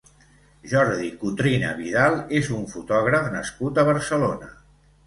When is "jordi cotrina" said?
0.71-1.75